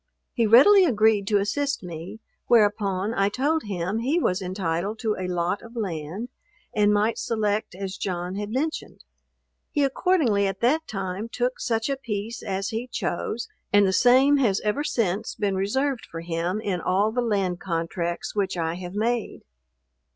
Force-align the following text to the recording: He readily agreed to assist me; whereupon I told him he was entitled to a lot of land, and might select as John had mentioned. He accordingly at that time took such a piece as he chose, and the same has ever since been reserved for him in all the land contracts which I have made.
He 0.33 0.47
readily 0.47 0.83
agreed 0.83 1.27
to 1.27 1.37
assist 1.37 1.83
me; 1.83 2.21
whereupon 2.47 3.13
I 3.13 3.29
told 3.29 3.65
him 3.65 3.99
he 3.99 4.19
was 4.19 4.41
entitled 4.41 4.97
to 5.01 5.15
a 5.15 5.27
lot 5.27 5.61
of 5.61 5.75
land, 5.75 6.29
and 6.73 6.91
might 6.91 7.19
select 7.19 7.75
as 7.75 7.97
John 7.97 8.33
had 8.33 8.49
mentioned. 8.49 9.03
He 9.69 9.83
accordingly 9.83 10.47
at 10.47 10.59
that 10.61 10.87
time 10.87 11.29
took 11.29 11.59
such 11.59 11.87
a 11.87 11.97
piece 11.97 12.41
as 12.41 12.69
he 12.69 12.87
chose, 12.87 13.47
and 13.71 13.85
the 13.85 13.93
same 13.93 14.37
has 14.37 14.59
ever 14.61 14.83
since 14.83 15.35
been 15.35 15.53
reserved 15.55 16.07
for 16.09 16.21
him 16.21 16.59
in 16.59 16.81
all 16.81 17.11
the 17.11 17.21
land 17.21 17.59
contracts 17.59 18.33
which 18.35 18.57
I 18.57 18.77
have 18.77 18.95
made. 18.95 19.43